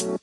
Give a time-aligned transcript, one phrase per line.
[0.00, 0.22] Hola,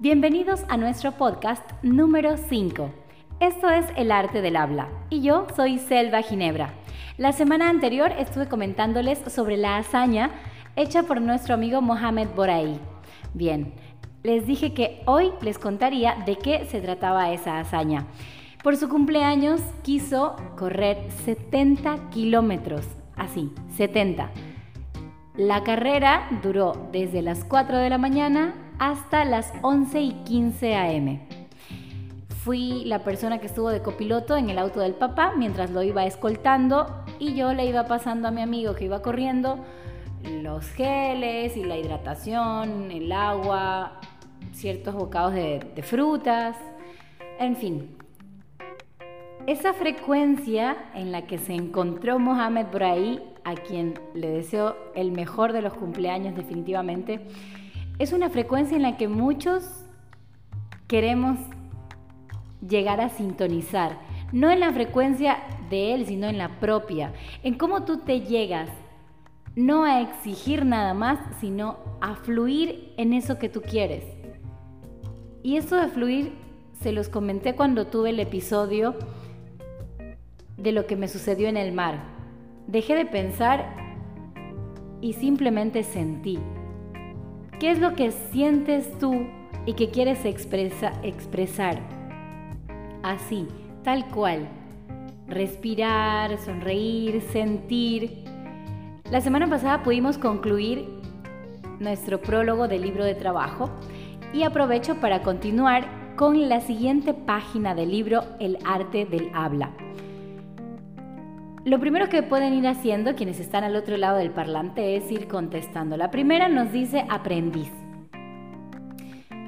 [0.00, 2.90] bienvenidos a nuestro podcast número 5.
[3.38, 6.74] Esto es El arte del habla y yo soy Selva Ginebra.
[7.16, 10.32] La semana anterior estuve comentándoles sobre la hazaña
[10.74, 12.80] hecha por nuestro amigo Mohamed Boraí.
[13.34, 13.72] Bien,
[14.24, 18.06] les dije que hoy les contaría de qué se trataba esa hazaña.
[18.62, 24.30] Por su cumpleaños quiso correr 70 kilómetros, así, 70.
[25.36, 31.20] La carrera duró desde las 4 de la mañana hasta las 11 y 15 am.
[32.42, 36.06] Fui la persona que estuvo de copiloto en el auto del papá mientras lo iba
[36.06, 39.58] escoltando y yo le iba pasando a mi amigo que iba corriendo
[40.24, 44.00] los geles y la hidratación, el agua,
[44.54, 46.56] ciertos bocados de, frutas,
[47.38, 47.96] en fin.
[49.46, 55.12] Esa frecuencia en la que se encontró Mohamed por ahí, a quien le deseo el
[55.12, 57.20] mejor de los cumpleaños definitivamente,
[57.98, 59.84] es una frecuencia en la que muchos
[60.86, 61.38] queremos
[62.66, 63.98] llegar a sintonizar.
[64.32, 67.12] No en la frecuencia de él, sino en la propia.
[67.42, 68.70] En cómo tú te llegas,
[69.54, 74.13] no a exigir nada más, sino a fluir en eso que tú quieres.
[75.44, 76.32] Y eso de fluir
[76.80, 78.94] se los comenté cuando tuve el episodio
[80.56, 82.02] de lo que me sucedió en el mar.
[82.66, 83.76] Dejé de pensar
[85.02, 86.38] y simplemente sentí.
[87.60, 89.26] ¿Qué es lo que sientes tú
[89.66, 91.78] y que quieres expresar?
[93.02, 93.46] Así,
[93.82, 94.48] tal cual.
[95.28, 98.24] Respirar, sonreír, sentir.
[99.10, 100.88] La semana pasada pudimos concluir
[101.80, 103.68] nuestro prólogo del libro de trabajo
[104.34, 109.70] y aprovecho para continuar con la siguiente página del libro El arte del habla.
[111.64, 115.28] Lo primero que pueden ir haciendo quienes están al otro lado del parlante es ir
[115.28, 115.96] contestando.
[115.96, 117.70] La primera nos dice aprendiz.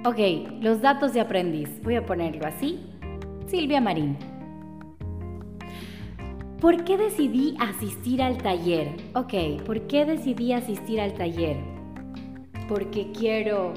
[0.05, 0.19] Ok,
[0.61, 1.83] los datos de aprendiz.
[1.83, 2.81] Voy a ponerlo así.
[3.49, 4.17] Silvia Marín.
[6.61, 8.89] ¿Por qué decidí asistir al taller?
[9.15, 11.57] Ok, ¿por qué decidí asistir al taller?
[12.69, 13.75] Porque quiero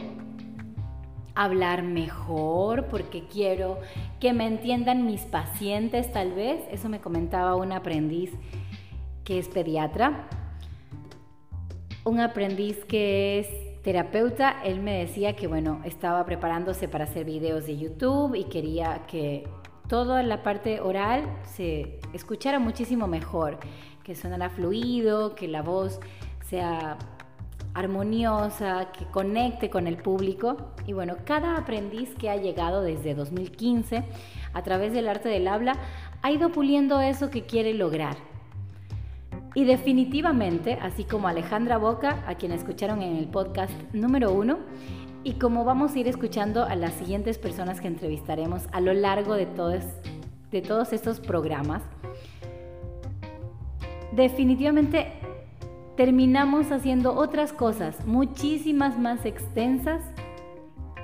[1.39, 3.79] hablar mejor, porque quiero
[4.19, 6.61] que me entiendan mis pacientes tal vez.
[6.69, 8.33] Eso me comentaba un aprendiz
[9.23, 10.27] que es pediatra.
[12.03, 13.47] Un aprendiz que es
[13.83, 19.03] terapeuta, él me decía que bueno, estaba preparándose para hacer videos de YouTube y quería
[19.07, 19.47] que
[19.87, 23.59] toda la parte oral se escuchara muchísimo mejor,
[24.03, 26.01] que sonara fluido, que la voz
[26.49, 26.97] sea
[27.79, 30.57] armoniosa, que conecte con el público.
[30.85, 34.03] Y bueno, cada aprendiz que ha llegado desde 2015
[34.53, 35.73] a través del arte del habla
[36.21, 38.17] ha ido puliendo eso que quiere lograr.
[39.55, 44.59] Y definitivamente, así como Alejandra Boca, a quien escucharon en el podcast número uno,
[45.23, 49.33] y como vamos a ir escuchando a las siguientes personas que entrevistaremos a lo largo
[49.33, 49.83] de todos,
[50.51, 51.81] de todos estos programas,
[54.13, 55.18] definitivamente
[55.99, 60.01] terminamos haciendo otras cosas muchísimas más extensas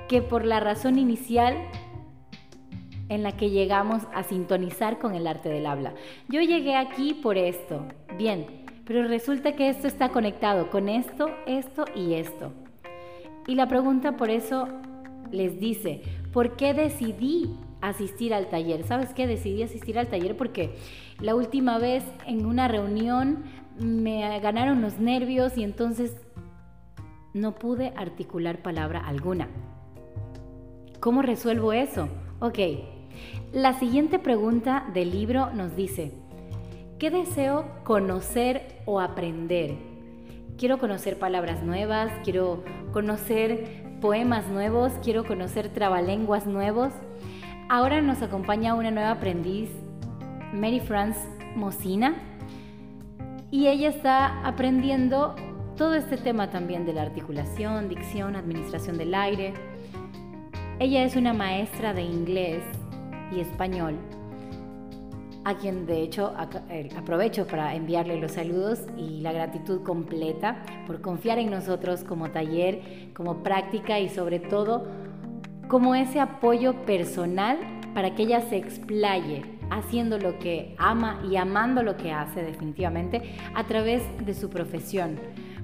[0.08, 1.54] que por la razón inicial
[3.10, 5.92] en la que llegamos a sintonizar con el arte del habla.
[6.30, 7.84] Yo llegué aquí por esto,
[8.16, 8.46] bien,
[8.86, 12.54] pero resulta que esto está conectado con esto, esto y esto.
[13.46, 14.66] Y la pregunta por eso
[15.30, 16.00] les dice,
[16.32, 18.82] ¿por qué decidí asistir al taller?
[18.84, 19.26] ¿Sabes qué?
[19.26, 20.74] Decidí asistir al taller porque
[21.20, 23.44] la última vez en una reunión
[23.78, 26.14] me ganaron los nervios y entonces
[27.34, 29.48] no pude articular palabra alguna.
[31.00, 32.08] ¿Cómo resuelvo eso?
[32.40, 32.58] Ok,
[33.52, 36.12] la siguiente pregunta del libro nos dice,
[36.98, 39.74] ¿qué deseo conocer o aprender?
[40.58, 46.92] Quiero conocer palabras nuevas, quiero conocer poemas nuevos, quiero conocer trabalenguas nuevos.
[47.68, 49.68] Ahora nos acompaña una nueva aprendiz,
[50.54, 51.20] Mary France
[51.54, 52.14] Mocina,
[53.50, 55.34] y ella está aprendiendo
[55.76, 59.54] todo este tema también de la articulación, dicción, administración del aire.
[60.78, 62.62] Ella es una maestra de inglés
[63.32, 63.96] y español,
[65.44, 66.34] a quien de hecho
[66.70, 72.30] eh, aprovecho para enviarle los saludos y la gratitud completa por confiar en nosotros como
[72.30, 74.86] taller, como práctica y sobre todo
[75.68, 77.58] como ese apoyo personal
[77.94, 83.36] para que ella se explaye haciendo lo que ama y amando lo que hace definitivamente
[83.54, 85.18] a través de su profesión,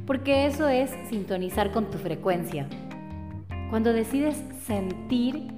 [0.07, 2.69] porque eso es sintonizar con tu frecuencia.
[3.71, 5.49] Cuando decides sentir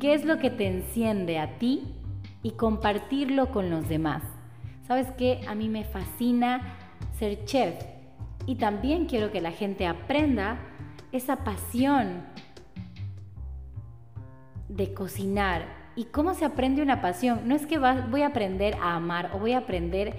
[0.00, 1.94] qué es lo que te enciende a ti
[2.42, 4.22] y compartirlo con los demás.
[4.86, 5.40] ¿Sabes qué?
[5.48, 6.76] A mí me fascina
[7.18, 7.74] ser chef
[8.46, 10.58] y también quiero que la gente aprenda
[11.12, 12.22] esa pasión
[14.68, 15.77] de cocinar.
[15.98, 17.40] ¿Y cómo se aprende una pasión?
[17.46, 20.14] No es que voy a aprender a amar o voy a aprender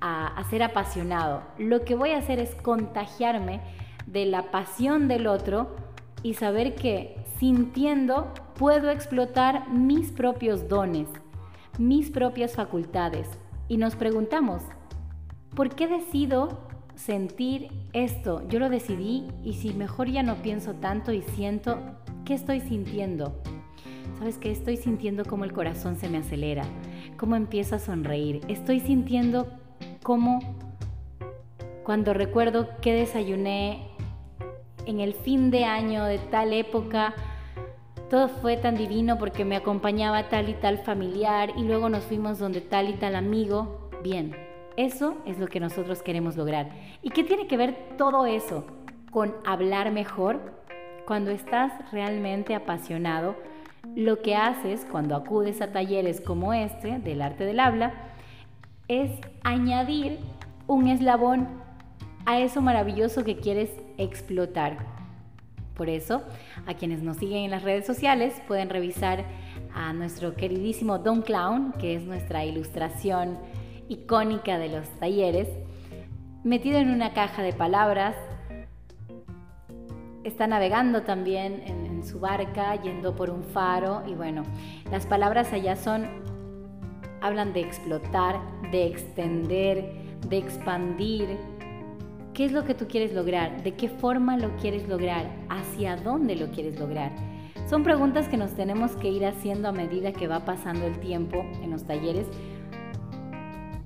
[0.00, 1.42] a, ser apasionado.
[1.58, 3.60] Lo que voy a hacer es contagiarme
[4.06, 5.76] de la pasión del otro
[6.22, 11.10] y saber que sintiendo puedo explotar mis propios dones,
[11.76, 13.28] mis propias facultades.
[13.68, 14.62] Y nos preguntamos,
[15.54, 18.48] ¿por qué decido sentir esto?
[18.48, 21.78] Yo lo decidí y si mejor ya no pienso tanto y siento,
[22.24, 23.42] ¿qué estoy sintiendo?
[24.18, 24.50] ¿Sabes qué?
[24.50, 26.64] Estoy sintiendo cómo el corazón se me acelera,
[27.16, 28.40] cómo empiezo a sonreír.
[28.48, 29.46] Estoy sintiendo
[30.02, 30.40] cómo
[31.84, 33.86] cuando recuerdo que desayuné
[34.86, 37.14] en el fin de año de tal época,
[38.10, 42.40] todo fue tan divino porque me acompañaba tal y tal familiar y luego nos fuimos
[42.40, 43.88] donde tal y tal amigo.
[44.02, 44.34] Bien,
[44.76, 46.70] eso es lo que nosotros queremos lograr.
[47.02, 48.64] ¿Y qué tiene que ver todo eso
[49.12, 50.58] con hablar mejor?
[51.06, 53.36] Cuando estás realmente apasionado,
[53.96, 57.94] lo que haces cuando acudes a talleres como este del arte del habla
[58.88, 59.10] es
[59.42, 60.18] añadir
[60.66, 61.48] un eslabón
[62.26, 64.78] a eso maravilloso que quieres explotar.
[65.74, 66.22] Por eso,
[66.66, 69.24] a quienes nos siguen en las redes sociales pueden revisar
[69.74, 73.38] a nuestro queridísimo Don Clown, que es nuestra ilustración
[73.88, 75.48] icónica de los talleres,
[76.44, 78.16] metido en una caja de palabras.
[80.24, 84.42] Está navegando también en, su barca, yendo por un faro y bueno,
[84.90, 86.06] las palabras allá son,
[87.20, 88.40] hablan de explotar,
[88.70, 89.84] de extender,
[90.28, 91.36] de expandir.
[92.34, 93.62] ¿Qué es lo que tú quieres lograr?
[93.62, 95.26] ¿De qué forma lo quieres lograr?
[95.48, 97.10] ¿Hacia dónde lo quieres lograr?
[97.68, 101.44] Son preguntas que nos tenemos que ir haciendo a medida que va pasando el tiempo
[101.62, 102.26] en los talleres,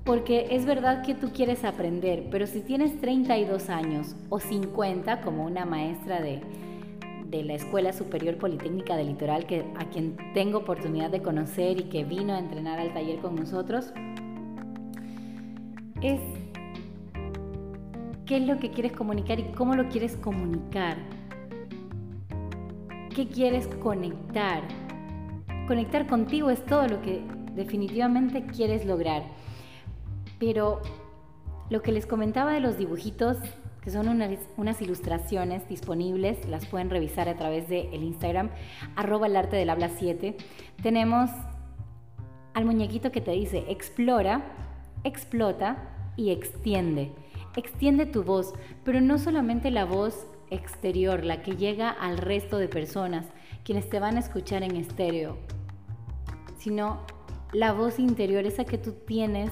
[0.04, 5.44] porque es verdad que tú quieres aprender, pero si tienes 32 años o 50 como
[5.44, 6.42] una maestra de,
[7.32, 11.84] de la Escuela Superior Politécnica del Litoral, que, a quien tengo oportunidad de conocer y
[11.84, 13.92] que vino a entrenar al taller con nosotros,
[16.02, 16.20] es
[18.26, 20.98] qué es lo que quieres comunicar y cómo lo quieres comunicar.
[23.16, 24.62] ¿Qué quieres conectar?
[25.66, 27.22] Conectar contigo es todo lo que
[27.54, 29.22] definitivamente quieres lograr.
[30.38, 30.82] Pero
[31.70, 33.38] lo que les comentaba de los dibujitos
[33.82, 38.50] que son unas, ilustraciones disponibles, las pueden revisar a través del el Instagram,
[38.94, 40.36] arroba el arte del habla 7.
[40.82, 41.30] Tenemos
[42.54, 44.42] al muñequito que te dice explora,
[45.02, 45.76] explota
[46.16, 47.10] y extiende.
[47.56, 52.68] Extiende tu voz, pero no solamente la voz exterior, la que llega al resto de
[52.68, 53.26] personas,
[53.64, 55.38] quienes te van a escuchar en estéreo,
[56.58, 57.00] sino
[57.52, 59.50] la voz interior, esa que tú tienes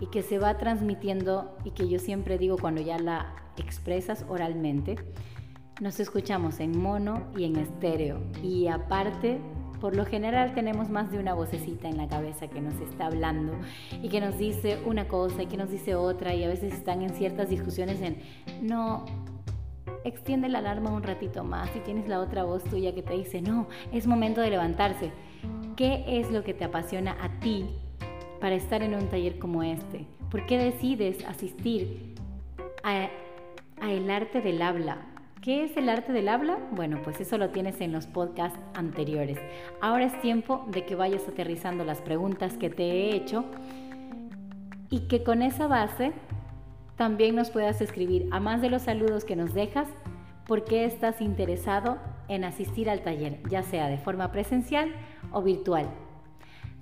[0.00, 4.96] y que se va transmitiendo y que yo siempre digo cuando ya la expresas oralmente,
[5.80, 8.20] nos escuchamos en mono y en estéreo.
[8.42, 9.40] Y aparte,
[9.80, 13.52] por lo general tenemos más de una vocecita en la cabeza que nos está hablando
[14.02, 17.02] y que nos dice una cosa y que nos dice otra y a veces están
[17.02, 18.18] en ciertas discusiones en,
[18.62, 19.04] no,
[20.04, 23.42] extiende la alarma un ratito más y tienes la otra voz tuya que te dice,
[23.42, 25.12] no, es momento de levantarse.
[25.76, 27.66] ¿Qué es lo que te apasiona a ti
[28.40, 30.06] para estar en un taller como este?
[30.30, 32.14] ¿Por qué decides asistir
[32.82, 33.10] a
[33.82, 34.98] el arte del habla.
[35.42, 36.58] ¿Qué es el arte del habla?
[36.72, 39.38] Bueno, pues eso lo tienes en los podcasts anteriores.
[39.80, 43.44] Ahora es tiempo de que vayas aterrizando las preguntas que te he hecho
[44.90, 46.12] y que con esa base
[46.96, 49.88] también nos puedas escribir, a más de los saludos que nos dejas,
[50.46, 54.92] por qué estás interesado en asistir al taller, ya sea de forma presencial
[55.32, 55.90] o virtual.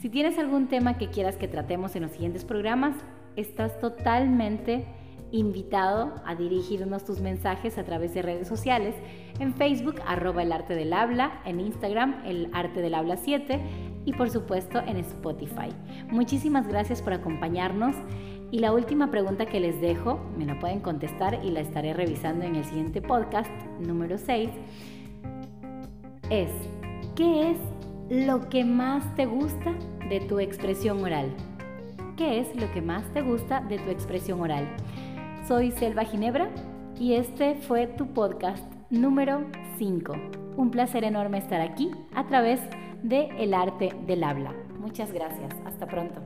[0.04, 2.94] Si tienes algún tema que quieras que tratemos en los siguientes programas,
[3.36, 4.84] estás totalmente
[5.32, 8.94] invitado a dirigirnos tus mensajes a través de redes sociales,
[9.38, 13.58] en Facebook arroba el arte del habla, en Instagram el arte del habla 7
[14.04, 15.70] y por supuesto en Spotify.
[16.10, 17.96] Muchísimas gracias por acompañarnos
[18.50, 22.44] y la última pregunta que les dejo, me la pueden contestar y la estaré revisando
[22.44, 24.50] en el siguiente podcast número 6,
[26.28, 26.50] es,
[27.16, 27.73] ¿qué es
[28.10, 29.74] lo que más te gusta
[30.08, 31.32] de tu expresión oral?
[32.16, 34.68] ¿Qué es lo que más te gusta de tu expresión oral?
[35.48, 36.50] Soy Selva Ginebra
[36.98, 39.46] y este fue tu podcast número
[39.78, 40.14] 5.
[40.56, 42.60] Un placer enorme estar aquí a través
[43.02, 44.54] de El Arte del Habla.
[44.78, 45.52] Muchas gracias.
[45.64, 46.20] Hasta pronto.